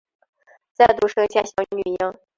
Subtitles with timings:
[0.73, 2.19] 再度生下小女婴